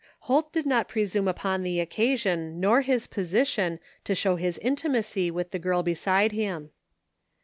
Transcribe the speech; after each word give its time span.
Holt 0.21 0.51
did 0.51 0.65
not 0.65 0.87
presume 0.87 1.27
upon 1.27 1.61
the 1.61 1.79
occasion 1.79 2.59
nor 2.59 2.81
his 2.81 3.05
position 3.05 3.79
to 4.03 4.15
show 4.15 4.35
his 4.35 4.57
intimacy 4.57 5.29
with 5.29 5.51
the 5.51 5.59
girl 5.59 5.83
beside 5.83 6.31
him. 6.31 6.71